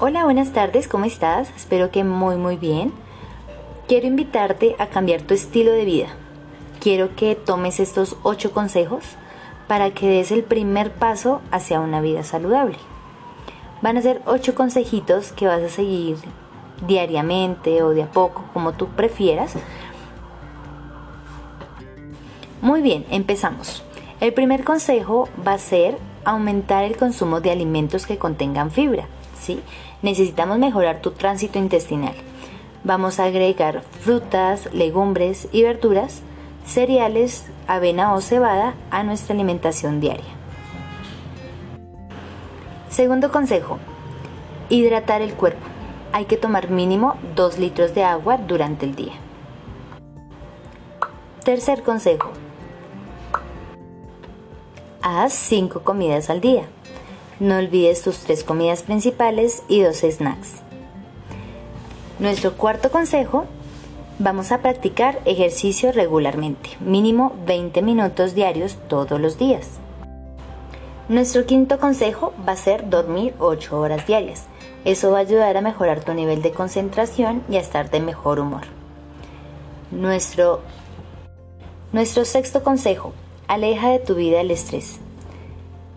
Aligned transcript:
Hola, 0.00 0.24
buenas 0.24 0.52
tardes, 0.52 0.88
¿cómo 0.88 1.04
estás? 1.04 1.48
Espero 1.54 1.92
que 1.92 2.02
muy 2.02 2.34
muy 2.34 2.56
bien. 2.56 2.92
Quiero 3.86 4.08
invitarte 4.08 4.74
a 4.80 4.88
cambiar 4.88 5.22
tu 5.22 5.34
estilo 5.34 5.70
de 5.70 5.84
vida. 5.84 6.08
Quiero 6.80 7.14
que 7.14 7.36
tomes 7.36 7.78
estos 7.78 8.16
ocho 8.24 8.50
consejos 8.50 9.04
para 9.68 9.92
que 9.92 10.08
des 10.08 10.32
el 10.32 10.42
primer 10.42 10.90
paso 10.90 11.42
hacia 11.52 11.78
una 11.78 12.00
vida 12.00 12.24
saludable. 12.24 12.76
Van 13.82 13.96
a 13.96 14.02
ser 14.02 14.20
ocho 14.26 14.56
consejitos 14.56 15.30
que 15.30 15.46
vas 15.46 15.62
a 15.62 15.68
seguir 15.68 16.16
diariamente 16.84 17.84
o 17.84 17.90
de 17.90 18.02
a 18.02 18.10
poco, 18.10 18.46
como 18.52 18.72
tú 18.72 18.88
prefieras. 18.88 19.54
Muy 22.60 22.82
bien, 22.82 23.06
empezamos. 23.10 23.84
El 24.18 24.34
primer 24.34 24.64
consejo 24.64 25.28
va 25.46 25.52
a 25.52 25.58
ser 25.58 25.98
aumentar 26.24 26.82
el 26.82 26.96
consumo 26.96 27.40
de 27.40 27.52
alimentos 27.52 28.06
que 28.06 28.18
contengan 28.18 28.72
fibra. 28.72 29.06
Necesitamos 30.02 30.58
mejorar 30.58 31.00
tu 31.00 31.12
tránsito 31.12 31.58
intestinal. 31.58 32.14
Vamos 32.82 33.18
a 33.18 33.24
agregar 33.24 33.82
frutas, 34.00 34.68
legumbres 34.72 35.48
y 35.52 35.62
verduras, 35.62 36.22
cereales, 36.66 37.46
avena 37.66 38.14
o 38.14 38.20
cebada 38.20 38.74
a 38.90 39.02
nuestra 39.02 39.34
alimentación 39.34 40.00
diaria. 40.00 40.24
Segundo 42.90 43.32
consejo, 43.32 43.78
hidratar 44.68 45.22
el 45.22 45.34
cuerpo. 45.34 45.66
Hay 46.12 46.26
que 46.26 46.36
tomar 46.36 46.70
mínimo 46.70 47.16
2 47.34 47.58
litros 47.58 47.94
de 47.94 48.04
agua 48.04 48.36
durante 48.36 48.86
el 48.86 48.94
día. 48.94 49.14
Tercer 51.44 51.82
consejo, 51.82 52.30
haz 55.02 55.32
5 55.32 55.80
comidas 55.80 56.30
al 56.30 56.40
día. 56.40 56.64
No 57.44 57.58
olvides 57.58 58.00
tus 58.00 58.20
tres 58.20 58.42
comidas 58.42 58.84
principales 58.84 59.64
y 59.68 59.82
dos 59.82 59.98
snacks. 59.98 60.62
Nuestro 62.18 62.56
cuarto 62.56 62.90
consejo, 62.90 63.44
vamos 64.18 64.50
a 64.50 64.62
practicar 64.62 65.20
ejercicio 65.26 65.92
regularmente, 65.92 66.70
mínimo 66.80 67.34
20 67.44 67.82
minutos 67.82 68.34
diarios 68.34 68.78
todos 68.88 69.20
los 69.20 69.36
días. 69.36 69.72
Nuestro 71.10 71.44
quinto 71.44 71.78
consejo 71.78 72.32
va 72.48 72.52
a 72.52 72.56
ser 72.56 72.88
dormir 72.88 73.34
8 73.38 73.78
horas 73.78 74.06
diarias. 74.06 74.44
Eso 74.86 75.10
va 75.10 75.18
a 75.18 75.20
ayudar 75.20 75.58
a 75.58 75.60
mejorar 75.60 76.02
tu 76.02 76.14
nivel 76.14 76.40
de 76.40 76.52
concentración 76.52 77.42
y 77.50 77.56
a 77.56 77.60
estar 77.60 77.90
de 77.90 78.00
mejor 78.00 78.40
humor. 78.40 78.62
Nuestro, 79.90 80.62
nuestro 81.92 82.24
sexto 82.24 82.62
consejo, 82.62 83.12
aleja 83.48 83.90
de 83.90 83.98
tu 83.98 84.14
vida 84.14 84.40
el 84.40 84.50
estrés. 84.50 84.98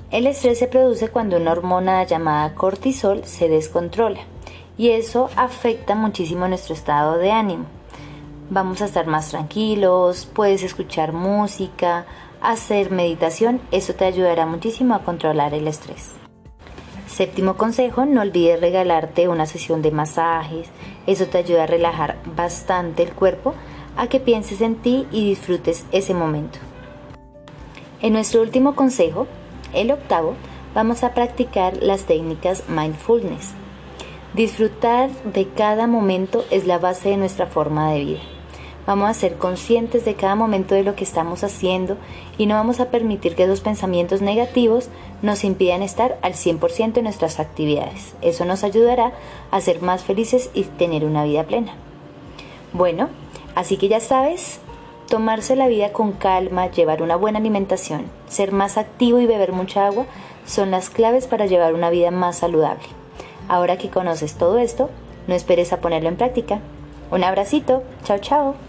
El 0.10 0.26
estrés 0.26 0.58
se 0.58 0.68
produce 0.68 1.10
cuando 1.10 1.36
una 1.36 1.52
hormona 1.52 2.02
llamada 2.06 2.56
cortisol 2.56 3.26
se 3.26 3.50
descontrola 3.50 4.22
y 4.78 4.92
eso 4.92 5.30
afecta 5.36 5.96
muchísimo 5.96 6.48
nuestro 6.48 6.74
estado 6.74 7.18
de 7.18 7.32
ánimo. 7.32 7.66
Vamos 8.50 8.82
a 8.82 8.86
estar 8.86 9.06
más 9.06 9.32
tranquilos, 9.32 10.26
puedes 10.34 10.64
escuchar 10.64 11.12
música, 11.12 12.06
hacer 12.40 12.90
meditación, 12.90 13.60
eso 13.72 13.96
te 13.96 14.06
ayudará 14.06 14.46
muchísimo 14.46 14.96
a 14.96 15.04
controlar 15.04 15.54
el 15.54 15.68
estrés. 15.68 16.12
Séptimo 17.06 17.58
consejo, 17.58 18.06
no 18.06 18.22
olvides 18.22 18.62
regalarte 18.62 19.28
una 19.28 19.46
sesión 19.46 19.82
de 19.82 19.92
masajes, 19.92 20.70
eso 21.06 21.26
te 21.26 21.40
ayuda 21.40 21.64
a 21.64 21.68
relajar 21.68 22.16
bastante 22.34 23.04
el 23.04 23.12
cuerpo, 23.12 23.56
a 23.98 24.08
que 24.08 24.22
pienses 24.22 24.62
en 24.62 24.76
ti 24.76 25.06
y 25.12 25.28
disfrutes 25.28 25.86
ese 25.92 26.14
momento. 26.14 26.60
En 28.02 28.14
nuestro 28.14 28.42
último 28.42 28.74
consejo, 28.74 29.28
el 29.74 29.92
octavo, 29.92 30.36
vamos 30.74 31.04
a 31.04 31.14
practicar 31.14 31.78
las 31.82 32.04
técnicas 32.04 32.64
mindfulness. 32.70 33.54
Disfrutar 34.34 35.10
de 35.24 35.48
cada 35.48 35.88
momento 35.88 36.46
es 36.52 36.68
la 36.68 36.78
base 36.78 37.10
de 37.10 37.18
nuestra 37.18 37.48
forma 37.48 37.92
de 37.92 38.00
vida. 38.04 38.20
Vamos 38.86 39.10
a 39.10 39.14
ser 39.14 39.38
conscientes 39.38 40.06
de 40.06 40.16
cada 40.16 40.36
momento 40.36 40.74
de 40.74 40.84
lo 40.84 40.96
que 40.96 41.04
estamos 41.04 41.44
haciendo 41.44 41.98
y 42.38 42.46
no 42.46 42.56
vamos 42.56 42.80
a 42.80 42.90
permitir 42.90 43.36
que 43.36 43.44
esos 43.44 43.60
pensamientos 43.60 44.22
negativos 44.22 44.88
nos 45.22 45.44
impidan 45.44 45.82
estar 45.82 46.18
al 46.22 46.34
100% 46.34 46.98
en 46.98 47.04
nuestras 47.04 47.40
actividades. 47.42 48.16
Eso 48.22 48.46
nos 48.46 48.64
ayudará 48.64 49.12
a 49.52 49.60
ser 49.60 49.82
más 49.82 50.04
felices 50.04 50.50
y 50.54 50.64
tener 50.64 51.04
una 51.04 51.26
vida 51.26 51.44
plena. 51.44 51.74
Bueno, 52.72 53.10
así 53.56 53.76
que 53.76 53.90
ya 53.90 54.00
sabes, 54.00 54.62
Tomarse 55.10 55.56
la 55.56 55.68
vida 55.68 55.94
con 55.94 56.12
calma, 56.12 56.70
llevar 56.70 57.02
una 57.02 57.16
buena 57.16 57.40
alimentación, 57.40 58.08
ser 58.28 58.52
más 58.52 58.78
activo 58.78 59.22
y 59.22 59.26
beber 59.26 59.54
mucha 59.54 59.88
agua 59.88 60.06
son 60.46 60.70
las 60.70 60.90
claves 60.90 61.28
para 61.28 61.46
llevar 61.46 61.74
una 61.74 61.90
vida 61.90 62.12
más 62.12 62.40
saludable. 62.40 62.84
Ahora 63.48 63.78
que 63.78 63.90
conoces 63.90 64.36
todo 64.36 64.58
esto, 64.58 64.90
no 65.28 65.34
esperes 65.34 65.72
a 65.72 65.80
ponerlo 65.80 66.10
en 66.10 66.18
práctica. 66.18 66.60
Un 67.10 67.24
abracito, 67.24 67.84
chao 68.04 68.18
chao. 68.20 68.67